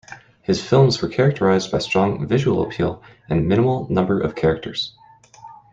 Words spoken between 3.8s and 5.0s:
number of characters.